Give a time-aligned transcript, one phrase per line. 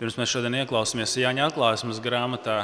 [0.00, 2.54] Pirms mēs šodien ieklausāmies Jāņa atklāsmes grāmatā,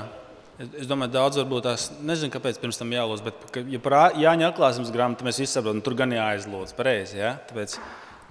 [0.56, 3.22] es, domāju, daudz varbūt tās nezinu, kāpēc pirms tam jālūdz.
[3.26, 7.18] Bet, ja par Jāņa atklāsmes grāmatu mēs saprotam, tur gan jāaizlūdz pareizi.
[7.18, 7.34] Ja?
[7.50, 7.74] Tāpēc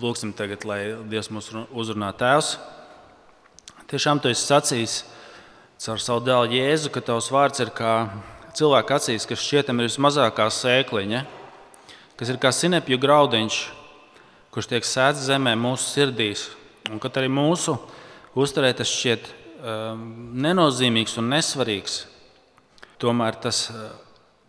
[0.01, 0.79] lūgsim tagad, lai
[1.11, 2.55] Dievs mūs uzrunā Tēvs.
[3.91, 4.95] Tiešām tu esi sacījis
[5.85, 7.91] caur savu dēlu Jēzu, ka tavs vārds ir kā
[8.57, 11.21] cilvēka acīs, kas šķietam ir vismazākā sēkliņa,
[12.17, 13.59] kas ir kā sinepju graudiņš,
[14.49, 16.47] kurš tiek sēdz zemē mūsu sirdīs.
[16.89, 17.77] Un kad arī mūsu
[18.35, 20.05] uzturē tas šķiet um,
[20.43, 21.99] nenozīmīgs un nesvarīgs,
[23.01, 23.89] tomēr tas uh,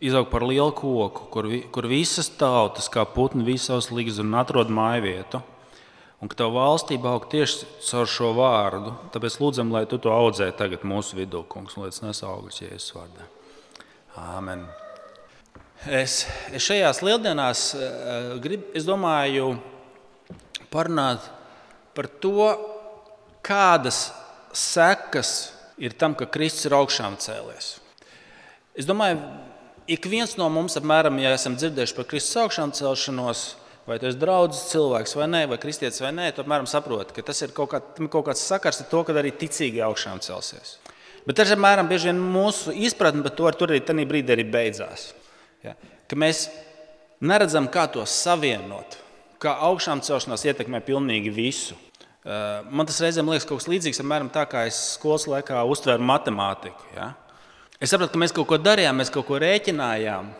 [0.01, 5.07] izaug par lielu koku, kur, kur visas tautas, kā putni, visos līdzi un atrod māju
[5.07, 5.43] vietu.
[6.17, 8.95] Un ka tava valstība aug tieši caur šo vārdu.
[9.13, 12.63] Tāpēc lūdzam, lai tu to audzē tagad mūsu vidū, kungs, un lai tas nes augļus
[12.63, 13.27] Jēzus vārdā.
[14.17, 14.65] Āmen.
[15.85, 16.23] Es,
[16.57, 19.59] es šajās lieldienās uh, grib, es domāju
[20.73, 21.29] parunāt
[21.97, 22.49] par to,
[23.47, 24.09] kādas
[24.57, 27.77] sekas ir tam, ka Kristus ir augšām cēlies.
[28.77, 29.21] Es domāju,
[29.89, 33.45] ik viens no mums, apmēram, ja esam dzirdējuši par Kristus augšām celšanos,
[33.87, 37.25] vai tas ir draugs cilvēks vai nē, vai kristietis vai nē, tad apmēram saprot, ka
[37.25, 37.81] tas ir kaut, kā,
[38.11, 40.77] kaut kāds sakars ar to, ka arī ticīgi augšām celsies.
[41.27, 44.47] Bet tas apmēram bieži vien mūsu izpratne, bet to ar tur arī tajā brīdī arī
[44.51, 45.09] beidzās.
[45.65, 45.75] Ja?
[46.07, 46.47] Ka mēs
[47.21, 48.99] neredzam, kā to savienot,
[49.43, 51.79] kā augšām celšanās ietekmē pilnīgi visu.
[52.27, 56.03] Eh, man tas reizēm liekas kaut kas līdzīgs, apmēram tā kā es skolas laikā uztvēru
[56.03, 56.89] matemātiku.
[56.97, 57.13] Ja?
[57.79, 60.33] Es sapratu, ka mēs kaut ko darījām, mēs kaut ko rēķinājām.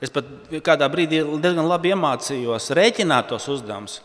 [0.00, 0.28] Es pat
[0.64, 3.98] kādā brīdī diezgan labi iemācījos rēķināt tos uzdevumus,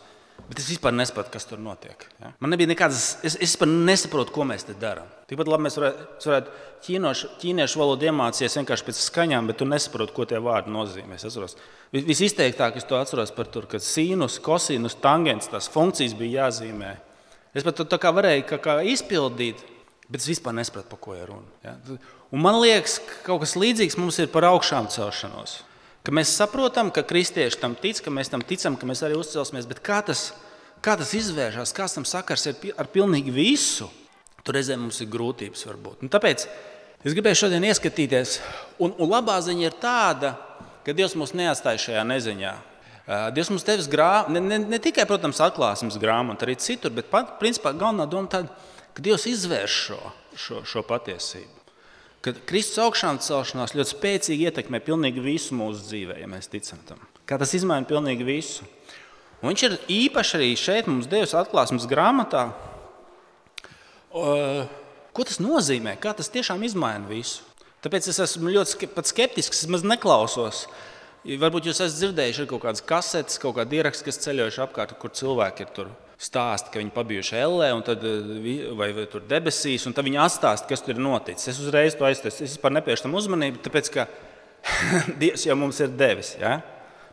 [0.52, 2.04] bet es vispār nesapratu, kas tur notiek.
[2.20, 2.32] Ja?
[2.42, 5.08] Man nebija nekādas, es, es vispār nesaprotu, ko mēs te darām.
[5.30, 10.14] Tikpat labi mēs varētu, varētu ķīnošu, ķīniešu valodu iemācīties vienkārši pēc skaņām, bet tu nesaproti,
[10.16, 11.16] ko tie vārdi nozīmē.
[11.16, 11.56] Es atceros,
[11.94, 16.94] visizteiktāk es to atceros par to, ka sīnus, kosinus, tangents, tās funkcijas bija jāzīmē.
[17.56, 19.64] Es pat to kā varēju kā, kā izpildīt,
[20.08, 21.48] bet es vispār nesapratu, par ko ir runa.
[21.64, 21.76] Ja?
[22.32, 25.62] Un man liekas, ka kaut kas līdzīgs mums ir par augšām celšanos.
[26.02, 29.68] Ka mēs saprotam, ka kristieši tam tic, ka mēs tam ticam, ka mēs arī uzcelsimies,
[29.70, 30.32] bet kā tas,
[30.82, 33.86] kā tas izvēršas, kāds tam sakars ir ar pilnīgi visu.
[34.42, 36.02] Tur reizēm mums ir grūtības, varbūt.
[36.02, 36.48] Un tāpēc
[37.06, 38.40] es gribēju šodien ieskatīties,
[38.82, 40.32] un, un labā ziņa ir tāda,
[40.82, 42.52] ka Dievs mūs neatstāja šajā neziņā.
[43.36, 47.36] Dievs mums devis grāmatu, ne, ne, ne tikai, protams, atklāsmes grāmatu, arī citur, bet pat,
[47.38, 48.50] principā galvenā doma tāda,
[48.90, 50.02] ka Dievs izvērš šo,
[50.34, 51.61] šo, šo patiesību.
[52.22, 57.00] Kad Kristus augšām celšanās ļoti spēcīgi ietekmē pilnīgi visu mūsu dzīvē, ja mēs ticam tam.
[57.26, 58.66] Kā tas izmaina pilnīgi visu.
[59.42, 62.52] Un viņš ir īpaši arī šeit mums devis atklāsmes grāmatā,
[64.12, 65.96] Ko tas nozīmē?
[66.00, 67.44] Kā tas tiešām izmaina visu?
[67.82, 69.64] Tāpēc es esmu ļoti skeptisks.
[69.64, 70.66] Es maz neklausos.
[71.22, 75.62] Varbūt jūs esat dzirdējuši kaut kādas kasetes, kaut kādu ierakstu, kas ceļojuši apkārt, kur cilvēki
[75.62, 78.02] ir tur stāsta, ka viņi pabijuši ellē tad,
[78.78, 81.52] vai, vai tur debesīs, un tad viņi atstāsta, kas tur ir noticis.
[81.54, 82.42] Es uzreiz to aizteicu.
[82.42, 84.06] Es vispār nepievēršu tam uzmanību, tāpēc ka
[85.22, 86.34] Dievs jau mums ir devis.
[86.40, 86.60] Ja?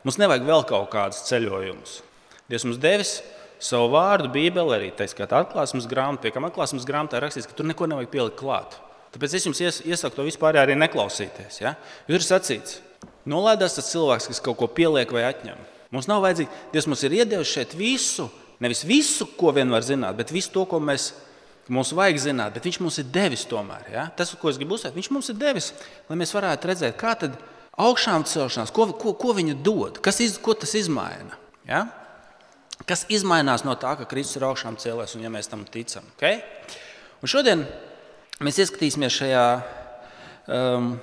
[0.05, 1.99] Mums nevajag vēl kaut kādus ceļojumus.
[2.49, 3.15] Dievs mums devis
[3.61, 7.67] savu vārdu, Bībeli, arī tā skaitā atklāsmes grāmatā, pie kam atklāsmes grāmatā rakstīts, ka tur
[7.67, 8.77] neko nevajag pielikt klāt.
[9.13, 11.59] Tāpēc es jums ies, iesaku to vispār arī neklausīties.
[11.63, 11.73] Ja?
[12.07, 12.77] Tur ir sacīts,
[13.29, 15.59] nolaidās tas cilvēks, kas kaut ko pieliek vai atņem.
[15.93, 18.27] Mums nav vajadzīgi, Dievs mums ir iedevis šeit visu,
[18.61, 21.11] nevis visu, ko vien var zināt, bet visu to, ko mēs,
[21.73, 22.53] mums vajag zināt.
[22.57, 23.87] Bet Viņš mums ir devis tomēr.
[23.93, 24.09] Ja?
[24.15, 25.71] Tas, ko es gribu uzsvērt, Viņš mums ir devis,
[26.09, 27.39] lai mēs varētu redzēt, kā tad
[27.79, 31.37] augšām celšanās, ko, ko, ko viņa dod, kas iz, ko tas izmaina.
[31.67, 31.85] Ja?
[32.87, 36.05] Kas izmainās no tā, ka Kristus ir augšām cēlēs un ja mēs tam ticam?
[36.17, 36.41] Okay?
[37.19, 37.65] Un šodien
[38.43, 39.45] mēs ieskatīsimies šajā
[40.47, 40.93] um,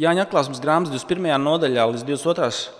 [0.00, 1.34] Jāņa atklāsmes grāmatas 21.
[1.42, 2.78] nodaļā līdz 22.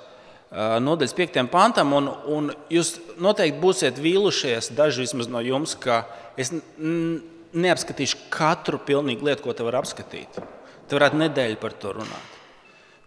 [0.50, 1.42] Uh, nodaļas 5.
[1.52, 1.92] pantam.
[1.94, 6.02] Un, un jūs noteikti būsiet vīlušies, daži vismaz no jums, ka
[6.40, 10.40] es neapskatīšu katru pilnīgu lietu, ko te var apskatīt.
[10.88, 12.38] Te varētu nedēļu par to runāt.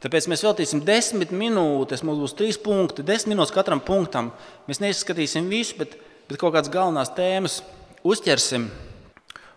[0.04, 4.34] Tāpēc mēs veltīsim desmit minūtes, mums būs trīs punkti, desmit minūtes katram punktam.
[4.68, 5.96] Mēs neizskatīsim visu, bet,
[6.30, 7.62] bet kaut kādas galvenās tēmas
[8.04, 8.68] uzķersim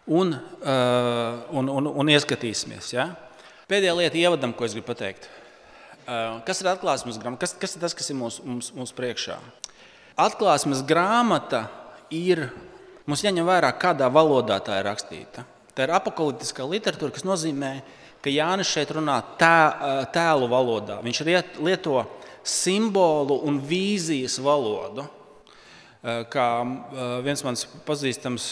[0.06, 2.92] un, uh, un, un, un ieskatīsimies.
[2.94, 3.10] Ja?
[3.66, 5.24] Pēdējā lieta, ievadam, ko es gribu pateikt.
[6.06, 7.40] Uh, kas ir atklāsmes grāmata?
[7.42, 9.40] Kas, kas ir tas, kas ir mūsu mums, mums priekšā?
[10.22, 11.64] Atklāsmes grāmata
[12.14, 12.44] ir.
[13.10, 15.42] Mums jāņem vērā, kādā valodā tā ir rakstīta.
[15.74, 17.72] Tā ir apakaliptiskā literatūra, kas nozīmē,
[18.22, 19.50] ka Jānis šeit runā tē,
[20.14, 21.00] tēlu valodā.
[21.02, 21.22] Viņš
[21.66, 22.04] lieto
[22.46, 25.08] simbolu un vīzijas valodu.
[26.30, 26.46] Kā
[27.26, 28.46] viens mans pazīstams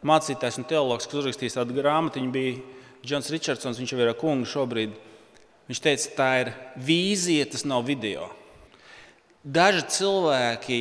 [0.00, 2.75] mācītājs un teologs, kas uzrakstījis tādu grāmatu, bija
[3.06, 4.96] Džons Richardsons, viņš jau ir kungs šobrīd.
[5.70, 6.52] Viņš teica, tā ir
[6.88, 8.28] vīzija, tas nav video.
[9.46, 10.78] Daži cilvēki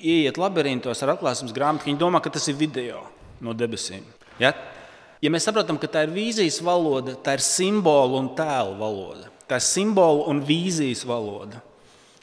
[0.00, 3.04] ieiet labirintos ar atklāsmes grāmatu, viņi domā, ka tas ir video.
[3.40, 4.04] no debesīm.
[4.40, 4.52] Ja?
[5.20, 9.56] ja mēs saprotam, ka tā ir vīzijas valoda, tā ir simbolu un tēlu valoda, tā
[9.56, 11.62] ir simbolu un vīzijas valoda.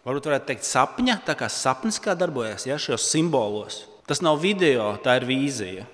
[0.06, 3.81] Varbūt varētu teikt, sapņa, tā kā sapnis kā darbojas ja, šajos simbolos.
[4.07, 5.88] Tas nav video, tā ir vīzija.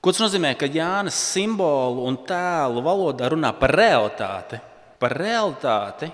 [0.00, 0.54] Ko tas nozīmē?
[0.56, 4.56] Ka Jānis simbolu un tēlu valodā runā par realitāti,
[5.00, 6.08] par realitāti,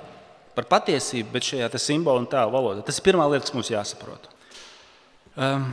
[0.56, 2.82] par patiesību, bet šajā simbolu un tēlu valodā.
[2.86, 4.26] Tas ir pirmā lieta, kas mums jāsaprot.
[5.38, 5.70] Um,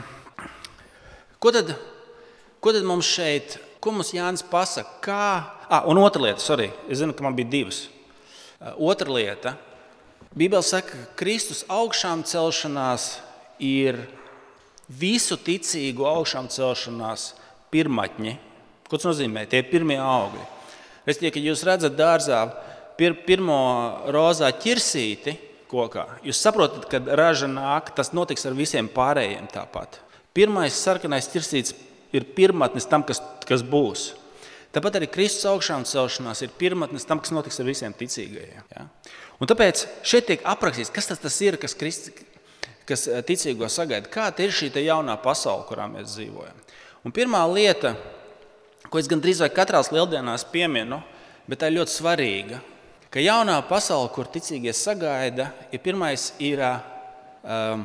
[1.41, 1.73] ko, tad,
[2.61, 4.99] ko tad mums šeit, ko mums Jānis pasaka?
[5.01, 5.25] Kā?
[5.65, 7.87] Ah, un otra lieta, sorry, es zinu, ka man bija divas.
[8.59, 9.57] Uh, otra lieta,
[10.33, 13.19] Bībele saka, ka Kristus augšām celšanās
[13.61, 13.99] ir
[14.89, 17.27] visu ticīgu augšām celšanās
[17.73, 18.35] pirmatņi.
[18.87, 19.47] Ko tas nozīmē?
[19.49, 20.45] Tie ir pirmie augļi.
[21.07, 22.43] Respektīvi, kad jūs redzat dārzā
[22.99, 23.57] pir, pirmo
[24.13, 25.35] rozā ķirsīti
[25.73, 29.99] kokā, jūs saprotat, ka raža nāk, tas notiks ar visiem pārējiem tāpat.
[30.33, 31.75] Pirmais sarkanais ķirsītis
[32.13, 34.11] ir pirmatnis tam, kas, kas būs.
[34.73, 38.63] Tāpat arī Kristus augšām celšanās ir pirmatnis tam, kas notiks ar visiem ticīgajiem.
[38.73, 38.87] Ja?
[39.41, 42.13] Un tāpēc šeit tiek aprakstīts, kas tas, tas ir, kas, Kristi,
[42.89, 44.09] kas ticīgo sagaida.
[44.09, 46.62] Kāda ir šī jaunā pasaule, kurā mēs dzīvojam?
[47.03, 47.97] Un pirmā lieta,
[48.87, 51.01] ko es gandrīz vai katrā lieldienās pieminu,
[51.47, 52.59] bet tā ir ļoti svarīga,
[53.11, 57.83] ka jaunā pasaule, kur ticīgie sagaida, ir pirmais ir um,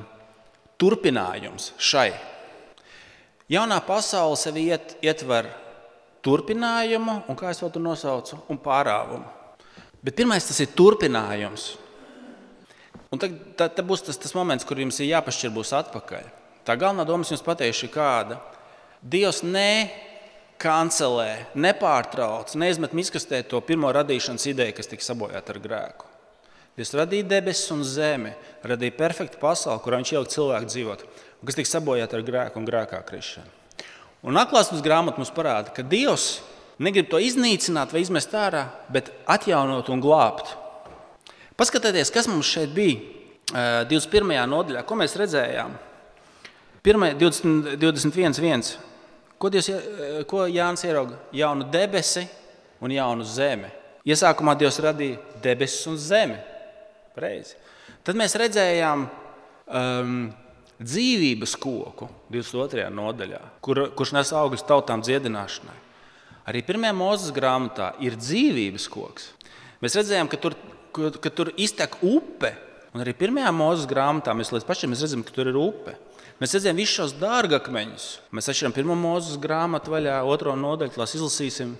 [0.78, 2.12] turpinājums šai.
[3.50, 5.50] Jaunā pasaule sevi iet, ietver
[6.22, 9.26] turpinājumu, un kā es tur nosaucu, un pārāvumu.
[10.04, 11.72] Bet pirmais tas ir turpinājums.
[13.10, 16.28] Un tad, tad, tad būs tas, tas moments, kur jums ir jāpašķir būs atpakaļ.
[16.68, 18.38] Tā galvenā doma jums pateikšu, ir kāda.
[19.02, 26.08] Dievs nekancelē, nepārtrauc, neizmet miskastē to pirmo radīšanas ideju, kas tika sabojāta ar grēku.
[26.78, 28.32] Dievs radīja debesis un zemi,
[28.66, 31.04] radīja perfektu pasauli, kurā viņš ielika cilvēku dzīvot,
[31.38, 33.54] un kas tika sabojāta ar grēku un grēkā krišanu.
[34.26, 36.40] Un atklāsmes grāmata mums parāda, ka Dievs
[36.82, 40.56] negrib to iznīcināt vai izmest ārā, bet atjaunot un glābt.
[41.58, 42.98] Paskatieties, kas mums šeit bija
[43.90, 44.34] 21.
[44.50, 45.78] nodaļā, ko mēs redzējām.
[46.82, 48.87] 21.1.
[49.38, 49.70] Ko, Dievs,
[50.26, 51.18] ko Jānis ierauga?
[51.34, 52.24] Jaunu debesi
[52.82, 53.70] un jaunu zemi.
[54.08, 56.38] Iesākumā Dievs radīja debesis un zemi.
[57.18, 57.56] Reizi.
[58.06, 60.18] Tad mēs redzējām um,
[60.78, 62.86] dzīvības koku 22.
[62.94, 65.76] nodaļā, kur, kurš nes augļus tautām dziedināšanai.
[66.48, 69.32] Arī pirmajā mūzes grāmatā ir dzīvības koks.
[69.82, 70.56] Mēs redzējām, ka tur,
[70.94, 72.54] ka, ka tur iztek upe,
[72.94, 75.98] un arī pirmajā mūzes grāmatā mēs līdz pašiem mēs redzam, ka tur ir upe.
[76.38, 78.04] Mēs redzam visus šos dārgakmeņus.
[78.30, 81.72] Mēs atšķiram pirmo mūzes grāmatu vaļā, otro nodaļu, tās izlasīsim.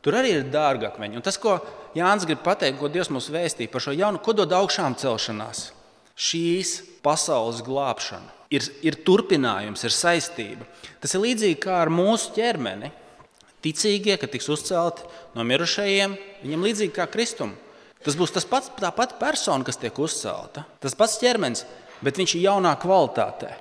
[0.00, 1.18] Tur arī ir dārgakmeņi.
[1.20, 1.58] Un tas, ko
[1.96, 5.66] Jānis grib pateikt, ko Dievs mums vēstīja par šo jaunu, ko dod augšām celšanās
[6.20, 6.74] šīs
[7.04, 8.36] pasaules glābšana.
[8.50, 10.66] Ir, ir turpinājums, ir saistība.
[11.00, 12.90] Tas ir līdzīgi kā ar mūsu ķermeni.
[13.60, 15.04] Ticīgie, kad tiks uzcelti
[15.36, 17.52] no mirušajiem, viņiem līdzīgi kā Kristum.
[18.00, 20.64] Tas būs tas pats, tā pati persona, kas tiek uzcelta.
[20.80, 21.66] Tas pats ķermenis,
[22.00, 23.52] bet viņš ir jaunā kvalitātē.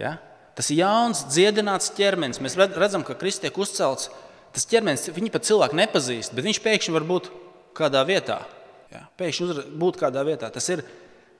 [0.00, 0.16] Ja?
[0.56, 2.40] Tas ir jauns, dziedināts ķermenis.
[2.44, 4.10] Mēs redzam, ka Kristus tiek uzcelts.
[4.52, 7.30] Tas ķermenis, viņi pat cilvēku nepazīst, bet viņš pēkšņi var būt
[7.76, 8.42] kādā vietā.
[8.92, 9.06] Ja?
[9.20, 10.50] Pēkšņi būt kādā vietā.
[10.52, 10.84] Tas ir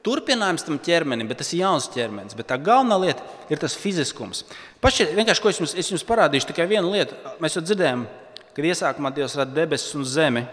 [0.06, 2.36] turpinājums tam ķermenim, bet tas ir jauns ķermenis.
[2.38, 4.46] Bet tā galvenā lieta ir tas fiziskums.
[4.82, 7.18] Pašķir, vienkārši, ko es jums, es jums parādīšu, tikai vienu lietu.
[7.44, 8.06] Mēs jau dzirdējām,
[8.56, 10.46] kad iesākumā Dievs rada debesis un zemi,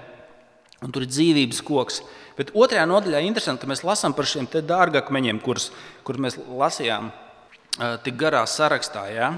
[0.84, 2.04] un tur ir dzīvības koks.
[2.36, 5.72] Bet otrajā nodaļā ir interesanti, ka mēs lasām par šiem dārgakmeņiem, kurus
[6.08, 7.10] kur mēs lasījām
[8.04, 9.06] tik garā sarakstā.
[9.14, 9.32] Ja?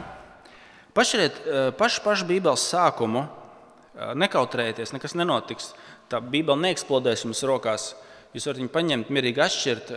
[0.92, 5.72] Uh, pašu, pašu Bībeles sākumu, uh, nekautrējieties, nekas nenotiks.
[6.12, 7.94] Tā Bībele neeksplodēs jums rokās.
[8.36, 9.90] Jūs varat viņu paņemt, mierīgi atšķirt.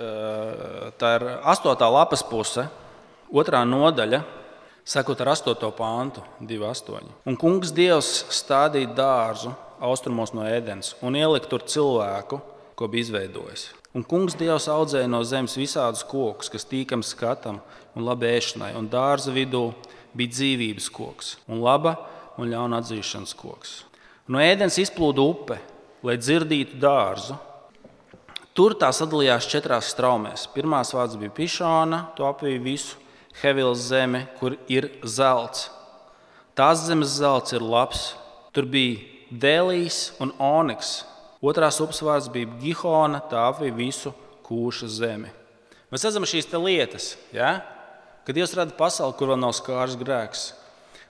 [0.98, 2.64] Tā ir astotā lapas puse,
[3.30, 4.20] otrā nodaļa,
[4.86, 7.12] sakot ar astoto pāntu, 2,8.
[7.30, 12.40] Un kungs Dievs stādīja dārzu austrumos no ēdienas un ielika tur cilvēku,
[12.74, 13.68] ko bija izveidojis.
[13.94, 17.60] Un kungs Dievs audzēja no zemes visādus kokus, kas tīkams skatam
[17.94, 19.68] un labi ēšanai, un dārza vidū
[20.14, 21.94] bija dzīvības koks un laba
[22.38, 23.74] un ļauna atzīšanas koks.
[24.26, 25.60] No ēdienas izplūda upe,
[26.02, 27.38] lai dzirdītu dārzu
[28.54, 30.44] Tur tā sadalījās četrās straumēs.
[30.54, 33.00] Pirmā vārds bija Pišāna, to apvija visu
[33.40, 35.72] Hevils zeme, kur ir zelts.
[36.54, 38.12] Tās zemes zelts ir labs.
[38.54, 39.00] Tur bija
[39.42, 41.00] Dēlijs un Oniks.
[41.44, 44.14] Otrās upes vārds bija Gihona, tā apvija visu
[44.46, 45.32] kūša zemi.
[45.92, 47.58] Mēs redzam šīs lietas, ja?
[48.24, 50.44] kad Dievs rada pasauli, kur vēl nav skārs grēks.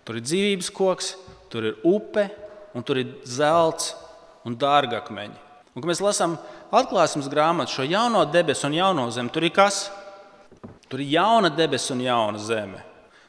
[0.05, 1.13] Tur ir dzīvības koks,
[1.53, 2.27] tur ir upe,
[2.75, 3.93] un tur ir zelts
[4.45, 5.39] un dārgakmeņi.
[5.75, 6.35] Un, kad mēs lasām
[6.75, 9.87] atklāsmes grāmatu, šo jauno debesu un jauno zemi, tur ir kas?
[10.91, 12.83] Tur ir jauna debesis un jauna zeme.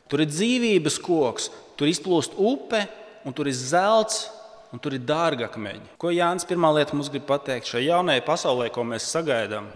[0.09, 2.83] Tur ir dzīvības koks, tur izplūst upe,
[3.25, 4.27] un tur ir zelts,
[4.75, 5.93] un tur ir dārgakmeņi.
[6.01, 9.69] Ko Jānis pirmā lieta mums grib pateikt šajā jaunajā pasaulē, ko mēs sagaidām,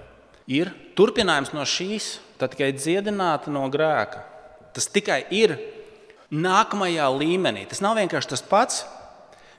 [0.52, 4.26] ir turpinājums no šīs, tā tikai dziedināta no grēka.
[4.76, 5.56] Tas tikai ir
[6.36, 7.64] nākamajā līmenī.
[7.72, 8.84] Tas nav vienkārši tas pats,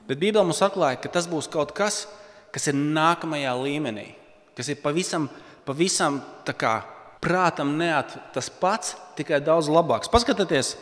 [0.05, 2.05] bet Bībelē mums atklāja, ka tas būs kaut kas,
[2.53, 4.11] kas ir nākamajā līmenī,
[4.57, 5.25] kas ir pavisam,
[5.65, 6.81] pavisam kā,
[7.23, 10.11] prātam neat tas pats, tikai daudz labāks.
[10.11, 10.75] Paskatieties,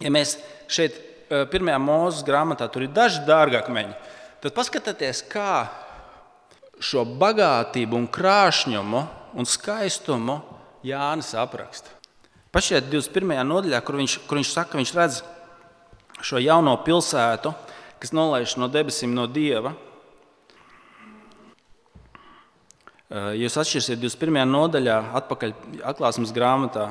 [0.00, 0.38] ja mēs
[0.72, 0.96] šeit
[1.52, 3.94] pirmajā mūzes grāmatā tur ir daži dārgākmeņi,
[4.42, 5.66] tad paskatieties, kā
[6.82, 9.02] šo bagātību un krāšņumu
[9.34, 10.40] un skaistumu
[10.84, 11.92] Jānis apraksta.
[12.54, 13.40] Pašķiet 21.
[13.48, 15.22] nodaļā, kur viņš, kur viņš saka, ka viņš redz
[16.22, 17.50] šo jauno pilsētu,
[17.98, 19.74] kas nolaiž no debesīm no Dieva.
[23.14, 24.42] Jūs atšķirsiet 21.
[24.50, 25.52] nodaļā, atpakaļ
[25.90, 26.88] atklāsmes grāmatā,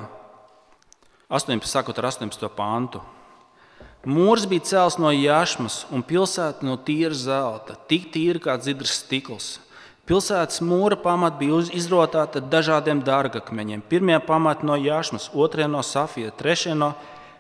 [1.34, 1.66] 18.
[1.68, 2.50] sakot ar 18.
[2.54, 3.02] pāntu.
[4.04, 9.54] Mūrs bija cēls no jašmas un pilsēta no tīra zelta, tik tīra kā dzidrs stikls.
[10.04, 13.86] Pilsētas mūra pamata bija izrotāta dažādiem dārgakmeņiem.
[13.88, 16.92] Pirmie pamati no jāšmas, otrie no safija, trešie no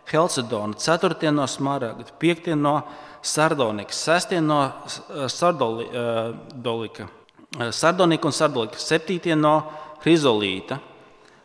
[0.07, 2.77] Helsidona, ceturtie no smaragda, piektie no
[3.23, 7.07] sardonikas, sestie no eh, sardolika,
[7.59, 9.57] eh, sardonika un sardolika, septītie no
[10.03, 10.79] hrizolīta,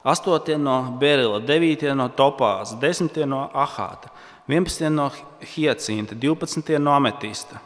[0.07, 4.11] astotie no berila, devītie no topāza, desmitie no ahāta,
[4.49, 5.09] vienpadsmitie no
[5.55, 7.61] hiacinta, divpadsmitie no ametista.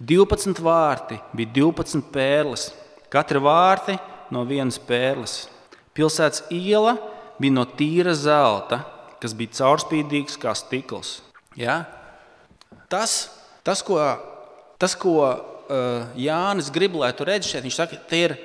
[0.00, 2.68] 12 vārti bija 12 pērles,
[3.12, 3.96] katra vārti
[4.34, 5.44] no vienas pērles.
[5.94, 6.96] Pilsētas iela
[7.38, 8.82] bija no tīra zelta,
[9.22, 11.20] kas bija caurspīdīgs kā stikls.
[11.56, 11.84] Ja?
[12.90, 13.30] Tas,
[13.66, 14.00] tas, ko,
[14.78, 18.36] tas, ko uh, Jānis grib, lai tu redzi šeit, viņš saka, tie ir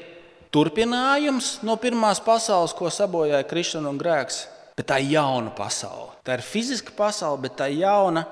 [0.54, 4.46] turpinājums no pirmās pasaules, ko sabojāja Krišana un Grēks.
[4.78, 6.09] Bet tā ir jauna pasaule.
[6.28, 8.26] Tā ir fiziska pasaule, bet tā jauna,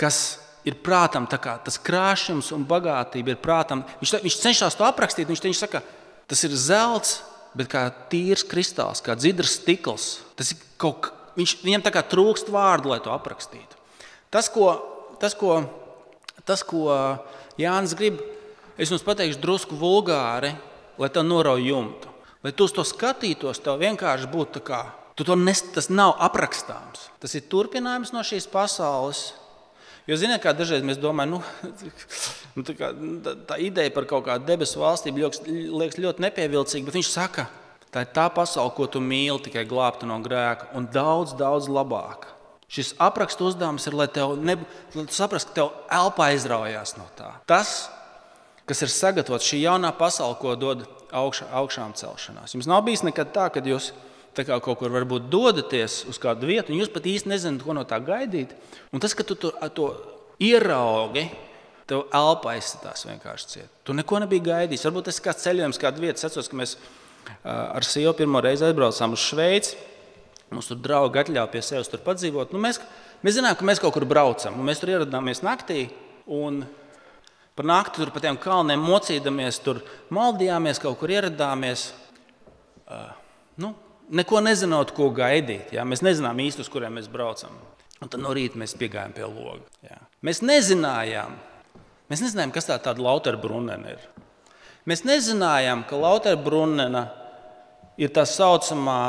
[0.00, 3.84] kas ir prātam, tas krāšņums un bagātība ir prātam.
[4.00, 5.28] Viņš, viņš cenšas to aprakstīt.
[5.30, 5.82] Viņš, viņš saka,
[6.26, 7.20] tas ir zelts,
[7.56, 10.08] bet kā tīrs kristāls, kā dzidrs stikls.
[10.38, 13.78] Tas ir kaut kas, viņš, viņam tā kā trūkst vārdu, lai to aprakstītu.
[14.32, 14.72] Tas, ko,
[15.22, 15.60] tas, ko,
[16.48, 16.88] tas, ko
[17.60, 18.18] Jānis grib,
[18.76, 20.54] es jums pateikšu drusku vulgāri,
[20.98, 22.12] lai tā norauj jumtu.
[22.44, 24.82] Lai tu uz to skatītos, tev vienkārši būtu tā kā.
[25.16, 27.08] Tu to nes, tas nav aprakstāms.
[27.22, 29.30] Tas ir turpinājums no šīs pasaules,
[30.06, 31.72] Jo, ziniet, kā dažreiz mēs domājam, nu,
[32.56, 32.92] nu, tā, kā,
[33.48, 35.18] tā, ideja par kaut kādu debesu valstību
[35.80, 37.48] liekas ļoti nepievilcīga, bet viņš saka,
[37.90, 42.28] tā ir tā pasaule, ko tu mīli, tikai glābta no grēka, un daudz, daudz labāk.
[42.70, 44.36] Šis aprakstu uzdevums ir, lai tev
[45.14, 47.32] saprastu, ka tev elpa aizraujās no tā.
[47.50, 47.74] Tas,
[48.66, 52.54] kas ir sagatavots šī jaunā pasaule, ko dod augšā, augšām celšanās.
[52.54, 54.06] Jums nav bijis nekad tā, ka jūs esat
[54.44, 57.86] kā kaut kur varbūt dodaties uz kādu vietu, un jūs pat īsti nezināt, ko no
[57.88, 58.52] tā gaidīt.
[58.92, 59.88] Un tas, ka tu to, to
[60.42, 61.24] ieraugi,
[61.88, 63.72] tev elpa aizsitās vienkārši ciet.
[63.86, 64.86] Tu neko nebija gaidījis.
[64.88, 66.18] Varbūt tas ir kāds ceļojums, kāda vieta.
[66.18, 66.76] Es atceros, ka mēs
[67.46, 69.76] ar sievu pirmo reizi aizbraucām uz Šveici.
[70.50, 72.52] Mums tur draugi atļāva pie sevis tur padzīvot.
[72.54, 72.78] Nu, mēs,
[73.26, 74.58] mēs zinājām, ka mēs kaut kur braucam.
[74.66, 75.88] Mēs tur ieradāmies naktī.
[76.26, 76.62] Un
[77.58, 79.80] par nakti tur pa tiem kalniem mocīdamies, tur
[80.14, 81.88] maldījāmies, kaut kur ieradāmies.
[82.86, 83.10] Uh,
[83.62, 83.72] nu,
[84.10, 85.72] neko nezinot, ko gaidīt.
[85.76, 85.86] Ja?
[85.88, 87.54] Mēs nezinām īsti, uz kuriem mēs braucam.
[88.02, 89.64] Un tad no rīta mēs piegājām pie loga.
[89.84, 89.98] Ja?
[90.26, 91.36] Mēs nezinājām,
[92.10, 94.02] mēs nezinājām, kas tā tāda Lauterbrunena ir.
[94.86, 97.06] Mēs nezinājām, ka Lauterbrunena
[97.98, 99.00] ir tā saucamā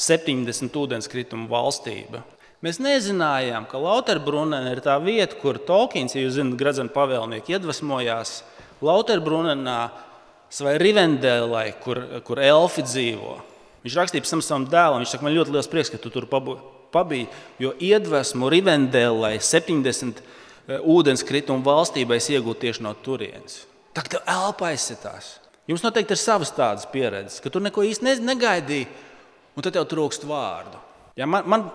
[0.00, 2.22] 70 ūdenskrituma valstība.
[2.64, 8.40] Mēs nezinājām, ka Lauterbrunena ir tā vieta, kur Tolkiens, ja jūs zināt, Gradzena pavēlnieki iedvesmojās
[8.84, 9.78] Lauterbrunenā
[10.60, 13.36] vai Rivendelē, kur, kur elfi dzīvo.
[13.84, 17.28] Viņš rakstīja tam savam dēlam, viņš saka, man ļoti liels prieks, ka tu tur pabiji,
[17.62, 23.62] jo iedvesmu Rivendēlai 70 e, ūdenskritumu valstībai iegūt tieši no turienes.
[23.96, 25.38] Tā kā tev elpa aizsitās.
[25.70, 28.88] Jums noteikti ir savas tādas pieredzes, ka tu neko īsti negaidīji,
[29.56, 30.80] un tad tev trūkst vārdu.
[31.18, 31.66] Ja, man, man,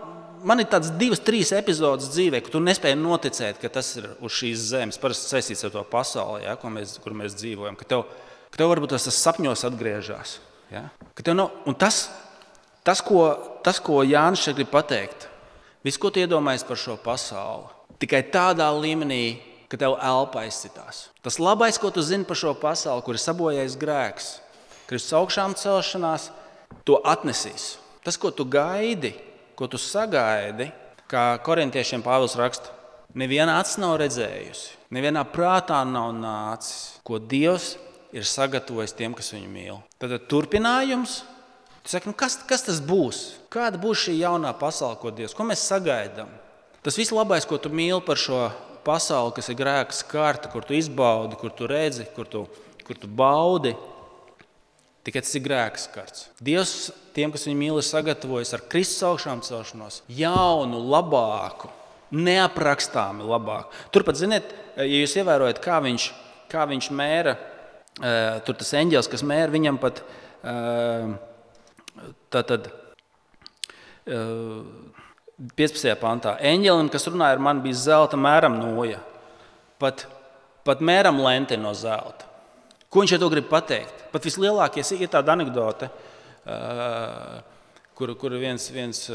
[0.46, 4.36] man ir tādas divas, trīs epizodes dzīvē, ka tu nespēji noticēt, ka tas ir uz
[4.36, 7.78] šīs zemes, parasti saistīts ar to pasauli, ja, mēs, kur mēs dzīvojam.
[7.80, 8.06] Ka tev,
[8.54, 10.38] ka tev varbūt tas sapņos atgriežas.
[10.72, 10.88] Ja?
[11.34, 12.10] Nav, tas,
[12.84, 13.27] tas, ko,
[13.65, 15.27] tas, ko Jānis šeit grib pateikt,
[15.86, 17.69] viss, ko tu iedomājies par šo pasauli,
[18.01, 19.38] tikai tādā līmenī,
[19.69, 21.07] ka tev elpa aizsitās.
[21.25, 24.31] Tas labais, ko tu zini par šo pasauli, kur ir sabojājis grēks,
[24.86, 26.29] Kristus augšām celšanās,
[26.86, 27.75] to atnesīs.
[28.05, 29.15] Tas, ko tu gaidi,
[29.57, 30.69] ko tu sagaidi,
[31.10, 32.69] kā korintiešiem Pāvils raksta,
[33.17, 37.74] neviena acis nav redzējusi, nevienā prātā nav nācis, ko Dievs
[38.15, 39.79] ir sagatavojis tiem, kas viņu mīl.
[40.00, 41.24] Tad turpinājums.
[41.86, 43.36] Saka, nu kas, kas tas būs?
[43.53, 46.31] Kāda būs šī jaunā pasaule, ko Dievs, ko mēs sagaidām?
[46.86, 48.48] Tas viss labais, ko tu mīli par šo
[48.86, 52.45] pasauli, kas ir grēka skarta, kur tu izbaudi, kur tu redzi, kur tu,
[52.88, 53.75] kur tu baudi,
[55.05, 56.27] tikai tas ir grēka skarts.
[56.41, 56.75] Dievs
[57.13, 61.69] tiem, kas viņu mīl, ir sagatavojis ar Kristus augšām celšanos jaunu, labāku,
[62.15, 63.74] neaprakstāmi labāku.
[63.93, 66.13] Turpat, ziniet, ja jūs ievērojat, kā viņš,
[66.50, 67.38] kā viņš mēra,
[67.96, 70.02] tur tas eņģēlis, kas mēra viņam pat.
[72.36, 72.68] Tātad,
[74.06, 75.96] 15.
[76.02, 76.36] pantā.
[76.44, 79.00] Eņģelim, kas runāja ar mani, bija zelta mēram noja,
[79.82, 80.06] pat,
[80.68, 82.28] pat mēram lente no zelta.
[82.92, 84.06] Ko viņš to grib pateikt?
[84.14, 85.90] Pat vislielākie ir tāda anekdote,
[87.98, 89.10] kur, kur viens, viens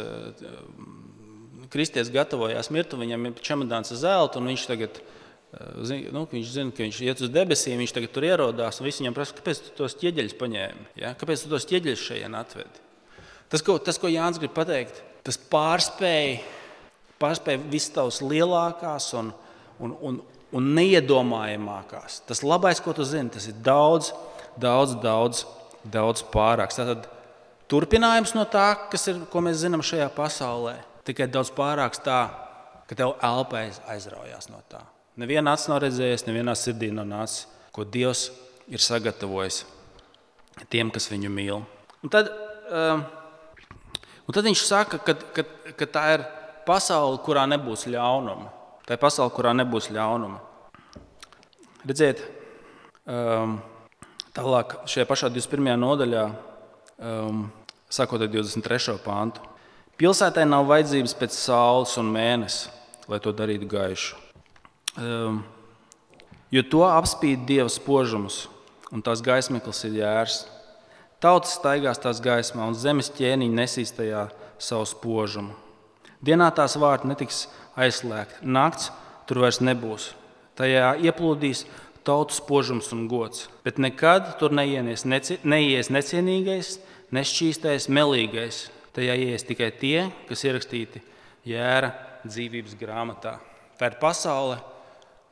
[1.70, 5.00] kristietis gatavojās mirt, viņam ir čemodāns ar zeltu, un viņš tagad.
[5.50, 8.78] Nu, viņš zina, ka viņš iet uz debesīm, viņš tagad tur ierodās.
[8.84, 10.84] Viņš viņam prasa, kāpēc tu tos ķieģeļus paņēmi?
[11.02, 11.10] Ja?
[11.18, 12.84] Kāpēc tu tos ķieģeļus šeit atvedi?
[13.50, 16.36] Tas, ko, tas, ko Jānis grib pateikt, tas pārspēja,
[17.18, 19.32] pārspēja visas tavas lielākās un,
[19.82, 20.20] un, un,
[20.54, 22.20] un neiedomājamākās.
[22.28, 24.12] Tas labais, ko tu zini, tas ir daudz,
[24.54, 25.42] daudz, daudz,
[25.82, 26.78] daudz pārāks.
[26.78, 27.10] Tātad
[27.66, 28.68] turpinājums no tā,
[29.02, 30.78] ir, ko mēs zinām šajā pasaulē,
[31.10, 32.22] tikai daudz pārāks tā,
[32.86, 34.84] ka tev elpējas aizraujās no tā.
[35.18, 38.28] Neviena acis nav redzējusi, nevienā sirdī nav nācis, ko Dievs
[38.70, 39.64] ir sagatavojis
[40.70, 41.64] tiem, kas viņu mīl.
[42.04, 42.30] Un tad,
[42.70, 43.02] um,
[44.30, 45.42] Un tad viņš saka, ka, ka,
[45.74, 46.22] ka tā ir
[46.62, 48.52] pasaule, kurā nebūs ļaunuma.
[48.86, 50.38] Tā ir pasaule, kurā nebūs ļaunuma.
[51.82, 52.22] Redziet,
[53.10, 53.56] um,
[54.36, 55.74] tālāk šajā pašā 21.
[55.82, 56.22] nodaļā,
[57.10, 57.42] um,
[57.90, 58.94] sākot ar 23.
[59.02, 59.42] pāntu.
[59.98, 62.68] Pilsētai nav vajadzības pēc saules un mēnesis,
[63.10, 64.14] lai to darītu gaišu.
[64.98, 65.42] Um,
[66.50, 68.48] jo to apspīd dieva spožums,
[68.90, 70.40] un tās gaismeklis ir jērs.
[71.20, 74.28] Tautas staigās tās gaismā, un zemes ķēniņi nesīs tajā
[74.58, 75.54] savu spožumu.
[76.24, 77.44] Dienā tās vārti netiks
[77.80, 78.90] aizslēgti, nakts
[79.28, 80.10] tur vairs nebūs.
[80.58, 81.64] Tajā ieplūdīs
[82.04, 86.78] tautu spožums un gods, bet nekad tur neies, neci, neies necienīgais,
[87.14, 88.66] nešķīstais, melīgais.
[88.96, 91.00] Tajā ies tikai tie, kas ierakstīti
[91.46, 91.92] jēra
[92.26, 93.36] dzīvības grāmatā.
[93.78, 94.58] Tā ir pasaule,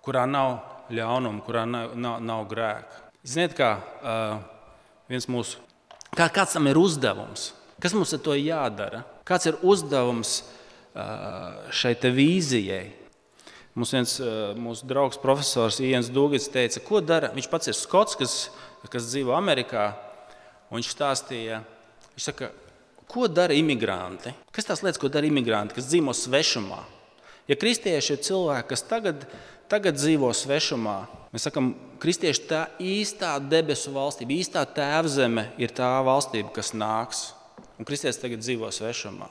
[0.09, 3.07] kurā nav ļaunuma, kurā nav, nav, nav grēka.
[3.29, 4.39] Ziniet, kā uh,
[5.13, 5.69] viens mūsu
[6.17, 7.53] Kā, kāds tam ir uzdevums?
[7.83, 9.05] Kas mums ar to jādara?
[9.29, 10.41] Kāds ir uzdevums
[11.79, 12.87] šai vīzijai?
[13.79, 14.15] Mums viens
[14.59, 17.31] mūsu draugs, profesors Iens Dūgis, teica, ko dara.
[17.37, 18.35] Viņš pats ir skots, kas,
[18.91, 19.93] kas dzīvo Amerikā.
[20.73, 21.61] Viņš stāstīja,
[22.17, 22.51] viņš saka,
[23.09, 24.35] ko dara imigranti?
[24.51, 26.81] Kas tās lietas, ko dara imigranti, kas dzīvo svešumā?
[27.49, 29.25] Ja kristieši ir cilvēki, kas tagad,
[29.73, 36.55] tagad dzīvo svešumā, Mēs sakām, kristieši tā īstā debesu valstība, īstā tēvzeme ir tā valstība,
[36.57, 37.27] kas nāks.
[37.79, 39.29] Un kristietis tagad dzīvo svešumā.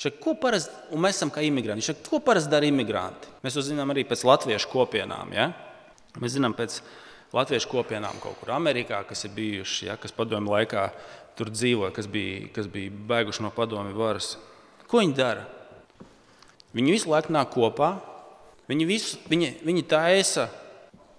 [0.00, 3.28] Šeit, ko parasti, un mēs esam kā imigranti, šeit, ko parasti dara imigranti?
[3.44, 5.32] Mēs to zinām arī pēc latviešu kopienām.
[5.36, 5.50] Ja?
[6.20, 6.80] Mēs zinām pēc
[7.36, 10.00] latviešu kopienām kaut kur Amerikā, kas ir bijuši, ja?
[10.00, 10.88] kas padomju laikā
[11.36, 14.34] tur dzīvoja, kas bija, kas bija beiguši no padomju varas.
[14.88, 15.44] Ko viņi dara?
[16.76, 17.94] Viņi visu laiku nāk kopā,
[18.68, 20.50] viņi, visu, viņi, viņi taisa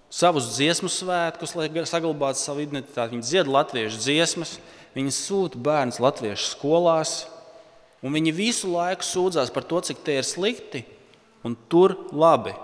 [0.08, 3.16] savus dziesmu svētkus, lai saglabātu savu identitāti.
[3.16, 4.54] Viņi dzied latviešu dziesmas,
[4.94, 7.16] viņi sūta bērnus latviešu skolās,
[8.06, 10.84] un viņi visu laiku sūdzās par to, cik tie ir slikti
[11.42, 12.54] un tur labi.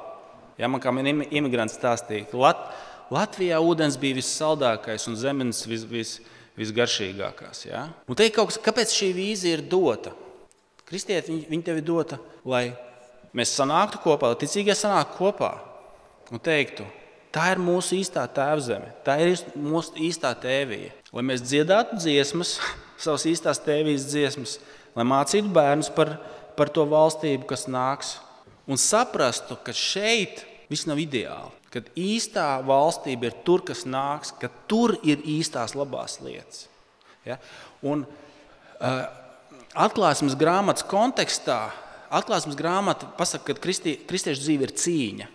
[0.55, 2.67] Ja, man kā imigrants stāstīja, ka Lat
[3.13, 6.13] Latvijā ūdens bija vissaldākais un zemes vis, vis,
[6.57, 7.67] visgaršīgākās.
[7.67, 7.89] Ja?
[8.09, 10.15] Un te ir kaut kas, kāpēc šī vīzija ir dota?
[10.89, 12.67] Kristieti, viņi, viņi tev ir dota, lai
[13.37, 15.55] mēs sanāktu kopā, lai ticīgie sanāktu kopā
[16.33, 16.85] un teiktu,
[17.35, 20.93] Tā ir mūsu īstā tēvzeme, tā ir mūsu īstā tēvija.
[21.11, 22.61] Lai mēs dziedātu dziesmas,
[23.05, 24.59] savas īstās tēvijas dziesmas,
[24.95, 26.15] lai mācītu bērnus par,
[26.55, 28.15] par to valstību, kas nāks,
[28.71, 31.51] un saprastu, ka šeit viss nav ideāli.
[31.75, 36.69] Kad īstā valstība ir tur, kas nāks, ka tur ir īstās labās lietas.
[37.27, 37.41] Ja?
[37.83, 38.07] Un,
[38.79, 39.03] uh,
[39.75, 41.63] atklāsmes grāmatas kontekstā
[42.15, 45.31] atklāsmes grāmata pasaka, ka kristi, kristiešu dzīve ir cīņa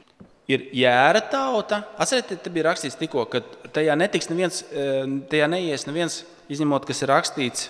[0.50, 1.84] ir jēra tauta.
[2.02, 3.44] Atcerieties, te bija rakstīts tikko, ka
[3.76, 4.86] tajā netiks neviens, e,
[5.30, 7.68] tajā neies neviens, izņemot, kas ir rakstīts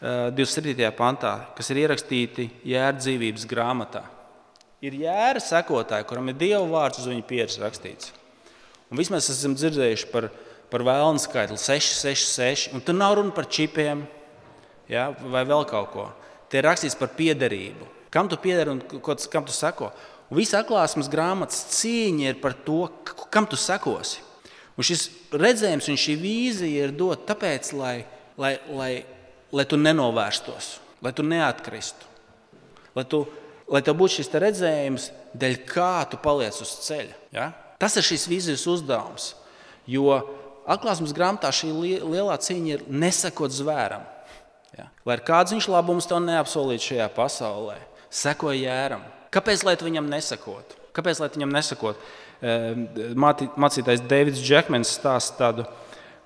[0.00, 0.78] 27.
[0.86, 4.06] E, pantā, kas ir ierakstīti jēra dzīvības grāmatā.
[4.84, 8.12] Ir jēra sekotāji, kuram ir Dieva vārds uz viņa pieres rakstīts.
[8.88, 10.30] Un vismaz esam dzirdējuši par,
[10.70, 14.06] par vēlnu skaitli 666, un tur nav runa par čipiem
[14.90, 16.06] ja, vai vēl kaut ko.
[16.48, 17.88] Te ir rakstīts par piederību.
[18.12, 18.80] Kam tu piederi un
[19.30, 19.90] kam tu seko?
[20.28, 22.86] Un visa atklāsmes grāmatas cīņa ir par to,
[23.32, 24.24] kam tu sekosi.
[24.78, 27.96] Un šis redzējums un šī vīzija ir dota tāpēc, lai,
[28.40, 28.92] lai, lai,
[29.52, 32.06] lai tu nenovērstos, lai tu neatkristu,
[32.96, 33.24] lai tu
[33.68, 37.16] lai tev būtu šis redzējums, dēļ kā tu paliec uz ceļa.
[37.34, 37.50] Ja?
[37.80, 39.32] Tas ir šīs vīzijas uzdevums.
[39.88, 40.18] Jo
[40.68, 44.04] atklāsmes grāmatā šī lielā cīņa ir nesakot zvēram.
[44.76, 44.88] Ja?
[45.08, 47.78] Lai ir kāds viņš labums tev neapsolīts šajā pasaulē,
[48.12, 49.04] seko jēram.
[49.32, 50.76] Kāpēc lai viņam nesakotu?
[50.96, 52.00] Kāpēc lai viņam nesakotu?
[52.38, 52.86] Ehm,
[53.58, 55.66] mācītājs Deivids Džekmans stāsta tādu,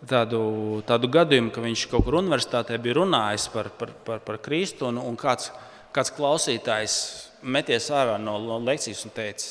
[0.08, 0.40] tādu,
[0.88, 5.00] tādu gadījumu, ka viņš kaut kur universitātē bija runājis par, par, par, par Kristu, un,
[5.00, 5.50] un kāds,
[5.94, 6.96] kāds klausītājs
[7.42, 9.46] meties ārā no, no lekcijas un teica,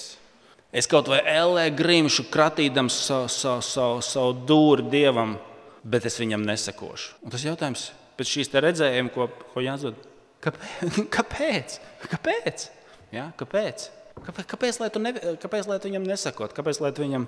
[0.71, 5.35] es kaut vai ellē grimšu, kratīdams savu, savu, savu, savu dūri dievam,
[5.81, 7.17] bet es viņam nesakošu.
[7.25, 9.97] Un tas jautājums pēc šīs redzējuma, ko, ko jāatzod,
[10.43, 10.99] kāpēc?
[11.15, 11.79] kāpēc?
[12.11, 12.67] kāpēc?
[13.13, 13.29] Ja?
[13.39, 13.89] kāpēc?
[14.21, 17.25] Kāpēc, kāpēc, lai ne, kāpēc lai viņam nesakot, kāpēc lai viņam,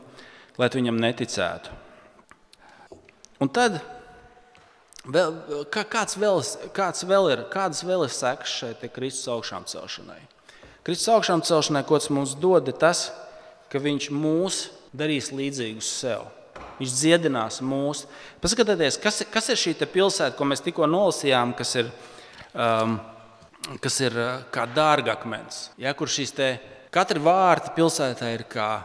[0.61, 1.79] lai viņam neticētu?
[3.41, 3.79] Un tad
[5.07, 5.33] vēl,
[5.73, 6.43] kā, kāds, vēl,
[6.75, 10.21] kāds vēl ir, kādas vēl ir sekas šai Kristus augšām celšanai?
[10.83, 13.07] Kristus augšām celšanai, ko tas mums dod, ir tas,
[13.71, 16.27] ka Viņš mūs darīs līdzīgus sev.
[16.79, 18.03] Viņš dziedinās mūs.
[18.43, 21.91] Paskatieties, kas, kas ir šī pilsēta, ko mēs tikko nolasījām, kas ir,
[22.53, 22.97] um,
[23.83, 26.49] kas ir uh, kā dārgakmens, ja, kur šīs te
[26.93, 28.83] Katra vārta pilsētā ir kā,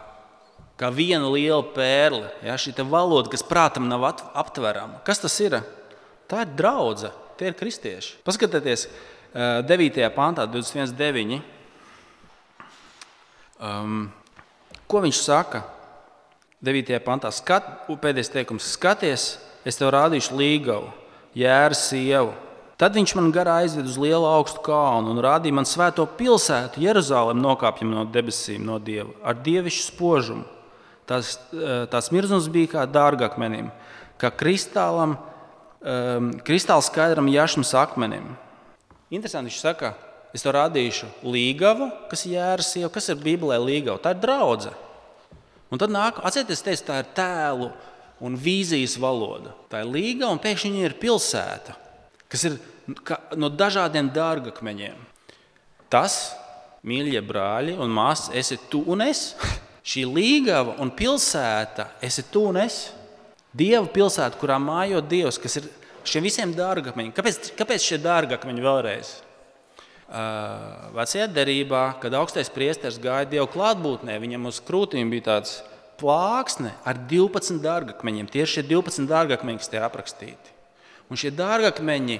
[0.81, 2.31] kā viena liela pērle.
[2.41, 5.03] Ja, šī valoda, kas prātam nav aptverama.
[5.05, 5.59] Kas tas ir?
[6.29, 8.15] Tā ir draudzene, tie ir kristieši.
[8.25, 8.87] Paskatieties,
[9.69, 10.01] 9.
[10.15, 11.37] pāntā, 21.9.
[13.59, 14.07] Um,
[14.89, 15.61] ko viņš saka?
[16.65, 16.99] 9.
[17.05, 19.31] pantā skat, pēdējais teikums: Skaties,
[19.65, 20.91] es tev rādīšu līgavu,
[21.37, 22.33] jēru sievu
[22.79, 27.41] Tad viņš man garā aizved uz lielu augstu kalnu un rādīja man svēto pilsētu, Jeruzalem,
[27.43, 30.45] nokāpjam no debesīm, no dieva, ar dievišķu spožumu.
[31.09, 33.67] Tās, eh, tās mirzums bija kā dārgakmenim,
[34.19, 35.17] kā kristālam,
[35.81, 38.37] um, kristāla skaidram jašmas akmenim.
[39.11, 39.95] Interesanti, viņš saka,
[40.33, 43.99] es to rādīšu līgavu, kas ir jēras sieva, kas ir Bībelē līgava.
[43.99, 44.88] Tā ir draudzene.
[45.69, 47.69] Un tad nāk, atcerieties, tā ir tēlu
[48.25, 49.53] un vīzijas valoda.
[49.69, 51.77] Tā ir līga un pēkšņi ir pilsēta
[52.29, 52.59] kas ir
[53.39, 54.97] no dažādiem dārgakmeņiem.
[55.89, 56.35] Tas,
[56.85, 59.33] mīļie brāļi un māsas, esi tu un es.
[59.89, 62.89] Šī līgava un pilsēta, esi tu un es.
[63.57, 65.69] Dieva pilsēta, kurā mājo Dievs, kas ir
[66.05, 67.15] šiem visiem dārgakmeņiem.
[67.17, 69.15] Kāpēc, kāpēc šie dārgakmeņi vēlreiz?
[70.09, 75.59] Uh, vecajā derībā, kad augstais priesteris gāja Dieva klātbūtnē, viņam uz krūtīm bija tāds
[76.01, 78.29] plāksne ar 12 dārgakmeņiem.
[78.33, 80.55] Tieši šie 12 dārgakmeņi, kas tie aprakstīti.
[81.13, 82.17] Un šie dārgakmeņi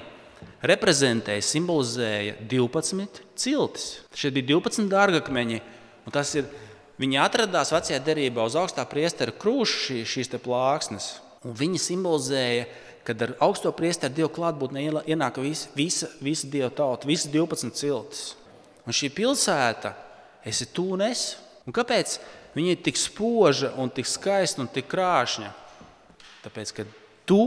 [0.70, 3.88] reprezentēja, simbolizēja 12 ciltis.
[4.14, 5.62] Šie bija 12 dārgakmeņi,
[6.06, 6.50] un ir.
[7.00, 11.06] Viņi atradās vecajā derībā uz augstā priestera krūša šī, šīs plāksnes.
[11.40, 12.66] Viņi simbolizēja,
[13.10, 18.22] kad ar augsto priesteru dievu klātbūtnē ienāk visa, visa, visa dieva tauta, visas 12 ciltis.
[18.86, 19.92] Un šī pilsēta,
[20.46, 21.34] esi tu un es.
[21.68, 22.16] Un kāpēc
[22.54, 25.50] viņa ir tik spoža, un tik skaista un tik krāšņa?
[26.46, 26.86] Tāpēc, ka
[27.28, 27.42] tu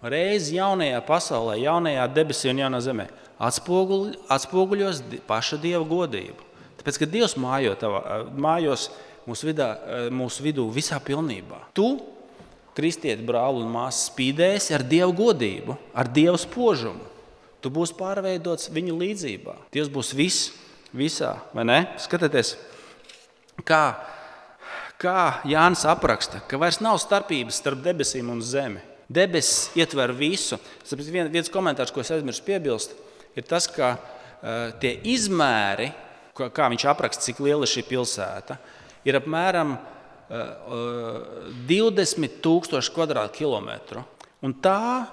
[0.00, 3.10] reizi jaunajā pasaulē, jaunajā debesī un jaunā zemē
[3.42, 6.50] atspoguļ, atspoguļos paša dieva godību.
[6.80, 8.02] Tāpēc, ka Dievs mājo tavā,
[8.36, 8.88] mājos
[9.28, 9.68] mūsu, vidā,
[10.12, 11.64] mūsu vidū visā pilnībā.
[11.76, 11.86] Tu,
[12.74, 17.12] kristieti, brāli un māsas, spīdēsi ar dievu godību, ar dievu spožumu.
[17.64, 19.54] Tu būsi pārveidots viņu līdzjūtībā.
[19.72, 20.50] Dievs būs viss,
[20.92, 21.78] visā, vai ne?
[22.02, 22.54] Skatieties,
[23.64, 23.84] kā,
[25.00, 28.82] kā Jānis apraksta, ka vairs nav starpības starp debesīm un zemi.
[29.08, 30.58] Debesis ietver visu.
[30.96, 32.94] Vien, viens komentārs, ko es aizmirsu piebilst,
[33.36, 35.90] ir tas, ka uh, tie izmēri,
[36.36, 38.56] kā, kā viņš apraksta, cik liela ir šī pilsēta,
[39.04, 39.93] ir apmēram uh,
[41.68, 44.04] 20,000 km2.
[44.44, 45.06] Un tā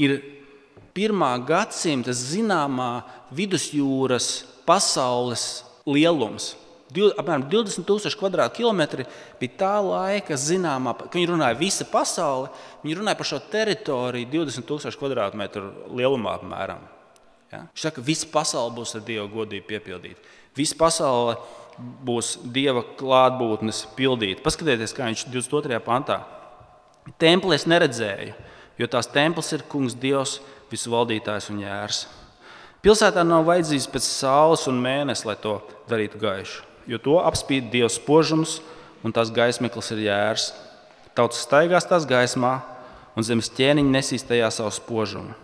[0.00, 0.18] ir
[0.96, 3.04] pirmā gadsimta zināmā
[3.36, 6.54] vidusjūras pasaules lielums
[6.94, 8.14] apmēram 20,000
[8.54, 9.06] km2
[9.40, 12.50] bija tā laika zināmā, kad viņi runāja visa pasaule.
[12.82, 15.64] Viņi runāja par šo teritoriju 20,000 km2
[15.96, 16.86] lielumā apmēram.
[17.52, 17.66] Ja?
[17.72, 20.20] Viņš saka, ka visa pasaule būs ar Dieva godību piepildīta.
[20.56, 21.36] Visa pasaule
[21.78, 24.44] būs Dieva klātbūtnes pildīta.
[24.44, 25.80] Paskatieties, kā viņš 22.
[25.84, 26.20] pantā.
[27.22, 28.34] Templi es neredzēju,
[28.80, 32.06] jo tās templis ir kungs Dievs, visu valdītājs un jērs.
[32.82, 35.60] Pilsētā nav vajadzīgs pēc saules un mēnesis, lai to
[35.90, 38.60] darītu gaišu jo to apspīd Dieva spožums,
[39.04, 40.50] un tās gaismeklis ir jērs.
[41.16, 42.60] Tauts staigās tās gaismā,
[43.16, 45.34] un zemes ķēniņi nesīs tajā savu spožumu.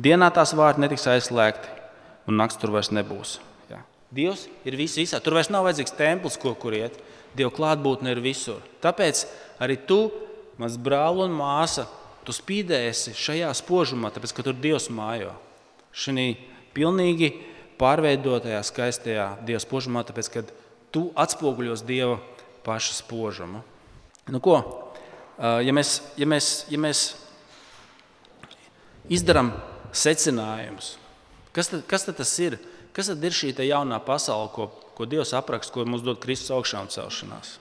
[0.00, 1.68] Dienā tās vārti netiks aizslēgti,
[2.28, 3.38] un nakts tur vairs nebūs.
[4.10, 5.20] Dievs ir vis, visā.
[5.22, 6.96] Tur vairs nav vajadzīgs templis, ko kur iet.
[7.36, 8.58] Dieva klātbūtne ir visur.
[8.82, 9.22] Tāpēc
[9.62, 10.08] arī tu,
[10.58, 11.86] mans brāl un māsa,
[12.26, 15.36] tu spīdēsi šajā spožumā, tāpēc ka tur Dievs mājo.
[15.94, 16.26] Šī
[16.74, 17.30] pilnīgi
[17.80, 20.44] pārveidotajā, skaistajā Dieva spožumā, tāpēc ka
[20.90, 22.18] tu atspoguļos Dieva
[22.66, 23.62] paša spožumu.
[24.30, 24.58] Nu, ko?
[25.38, 27.04] Ja mēs, ja mēs, ja mēs
[29.10, 29.54] izdarām
[29.96, 30.92] secinājumus,
[31.56, 32.58] kas, tad, kas tad tas ir?
[32.96, 36.90] Kas tad ir šī jaunā pasaule, ko, ko Dievs apraksta, ko mums dod Kristus augšām
[36.90, 37.58] celšanās?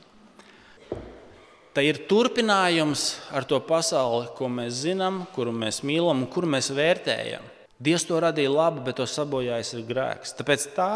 [1.73, 6.71] Tā ir turpinājums ar to pasauli, ko mēs zinām, kuru mēs mīlam un kuru mēs
[6.73, 7.45] vērtējam.
[7.79, 10.33] Dievs to radīja labi, bet to sabojājis ir grēks.
[10.35, 10.91] Tāpēc tā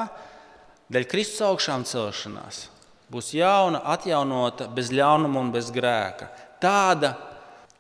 [0.92, 2.66] dēļ Kristus augšām celšanās
[3.14, 6.30] būs jauna, atjaunota, bez ļaunuma un bez grēka.
[6.64, 7.14] Tāda,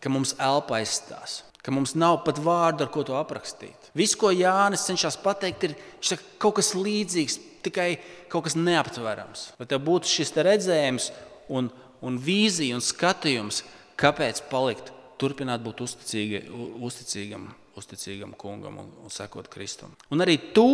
[0.01, 3.89] ka mums elpa aizstās, ka mums nav pat vārdu, ar ko to aprakstīt.
[3.95, 7.89] Viss, ko Jānis cenšas pateikt, ir saka, kaut kas līdzīgs, tikai
[8.31, 9.53] kaut kas neaptverams.
[9.59, 11.09] Lai tev būtu šis te redzējums
[11.53, 11.71] un,
[12.03, 13.63] un vīzija un skatījums,
[13.99, 16.45] kāpēc palikt, turpināt būt uzticīgi,
[16.83, 19.93] uzticīgam uzticīgam kungam un, un sekot Kristum.
[20.13, 20.67] Un arī tu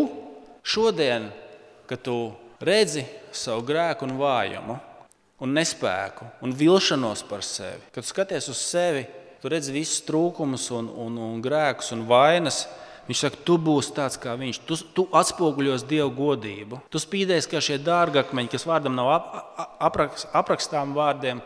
[0.67, 1.29] šodien,
[1.87, 2.17] kad tu
[2.63, 4.77] redzi savu grēku un vājumu,
[5.39, 9.05] un nespēku un vilšanos par sevi, kad skaties uz sevi,
[9.41, 12.65] tu redzi visus trūkumus, un, un, un grēkus un vainas.
[13.09, 14.59] Viņš saka, tu būsi tāds kā viņš.
[14.69, 16.83] Tu, tu atspoguļos Dieva godību.
[16.93, 19.31] Tu spīdēsi kā šie dārgakmeņi, kas vārdam nav ap,
[19.81, 19.97] ap,
[20.43, 21.41] aprakstām vārdiem,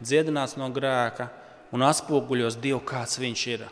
[0.00, 1.28] dziedināts no grēka
[1.72, 3.66] un atspoguļos Dievu, kāds viņš ir.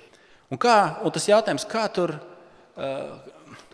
[0.50, 2.12] Un, kā, un tas jautājums, kā, tur,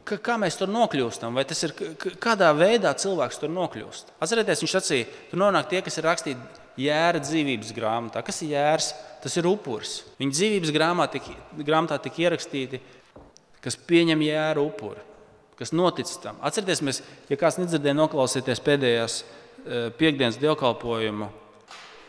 [0.07, 1.75] kā, kā mēs tur nokļūstam, vai tas ir
[2.23, 4.15] kādā veidā cilvēks tur nokļūst?
[4.23, 8.23] Atcerieties, viņš sacīja, tur nonāk tie, kas ir rakstīti jēra dzīvības grāmatā.
[8.27, 8.93] Kas ir jērs?
[9.25, 9.99] Tas ir upuris.
[10.21, 12.81] Viņa dzīvības grāmatā tika, grāmatā tika ierakstīti,
[13.65, 15.03] kas pieņem jēra upuri,
[15.59, 16.39] kas notic tam.
[16.45, 19.19] Atcerieties, mēs, ja kāds nedzirdēja, noklausieties pēdējās
[19.99, 21.33] piekdienas dievkalpojumu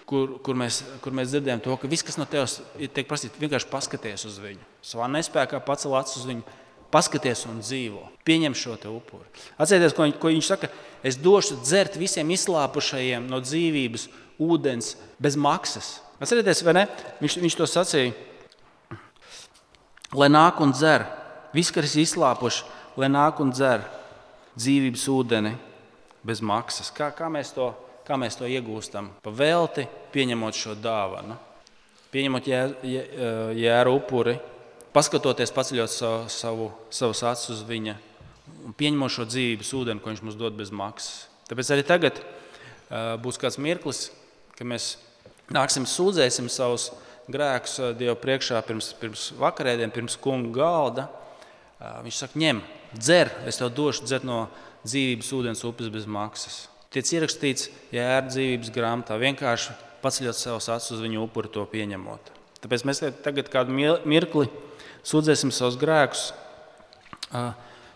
[0.08, 3.70] kur, kur, mēs, kur mēs dzirdējam to, ka viss, kas no tevis tiek prasīts, vienkārši
[3.72, 4.64] paskaties uz viņu.
[4.86, 6.46] Savā nespējā pacel acis uz viņu,
[6.94, 8.04] paskaties un dzīvo.
[8.28, 9.26] Pieņem šo upuri.
[9.58, 10.70] Atcerieties, ko, ko viņš saka.
[11.04, 14.08] Es došu dzert visiem izslāpušajiem no dzīvības
[14.40, 15.98] ūdens bez maksas.
[16.20, 16.86] Atcerieties, vai ne?
[17.22, 18.14] Viņš, viņš to sacīja.
[20.18, 21.04] Lai nāk un dzer,
[21.54, 22.64] viss, kas ir izslāpuši,
[22.98, 23.84] lai nāk un dzer
[24.58, 25.52] dzīvības ūdeni
[26.26, 26.90] bez maksas.
[26.96, 27.74] Kā, kā mēs to
[28.08, 29.10] Kā mēs to iegūstam?
[29.20, 31.36] Pa velti, pieņemot šo dāvanu,
[32.14, 34.38] pieņemot jēru upuri,
[34.98, 37.96] paskatoties, paceļot savu, savu, savus acis uz viņa
[38.66, 41.28] un pieņemot šo dzīvības ūdeni, ko viņš mums dod bez maksas.
[41.48, 42.22] Tāpēc arī tagad
[43.24, 44.08] būs kāds mirklis,
[44.58, 44.96] kad mēs
[45.54, 46.90] nāksim, sūdzēsim savus
[47.32, 51.06] grēkus Dievu priekšā pirms, pirms vakarēdiem, pirms kunga galda.
[52.04, 52.64] Viņš saka, ņem,
[52.98, 54.48] dzer, es tev došu dzert no
[54.88, 61.04] dzīvības ūdens upes bez maksas tiek ierakstīts jēra dzīvības grāmatā, vienkārši paceļot savus acis uz
[61.04, 62.32] viņu upuri, to pieņemot.
[62.64, 63.76] Tāpēc mēs tagad kādu
[64.08, 64.48] mirkli
[65.08, 66.30] sūdzēsim savus grēkus.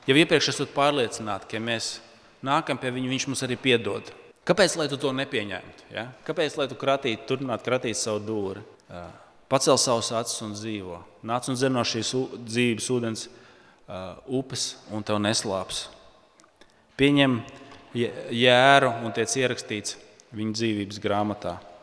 [0.08, 1.94] Jau iepriekš esat pārliecināti, ka ja mēs
[2.46, 4.12] nākam pie viņa, viņš mums arī piedod.
[4.48, 5.92] Kāpēc lai tu to nepieņemtu?
[5.94, 6.08] Ja?
[6.26, 8.64] Kāpēc lai tu kratītu, turpinātu kratīt savu dūri?
[9.52, 10.98] Pacel savus acis un dzīvo.
[11.28, 12.14] Nāc un dzer no šīs
[12.48, 15.86] dzīves ūdens uh, upes, un tev neslāps.
[16.98, 17.42] Pieņem
[17.94, 19.98] jēru un tiek ierakstīts
[20.36, 21.58] viņa dzīvības grāmatā.